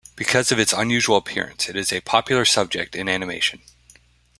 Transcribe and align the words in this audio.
Because 0.15 0.51
of 0.51 0.57
its 0.57 0.73
unusual 0.73 1.15
appearance, 1.15 1.69
it 1.69 1.75
is 1.75 1.93
a 1.93 2.01
popular 2.01 2.43
subject 2.43 2.95
in 2.95 3.07
animation. 3.07 3.61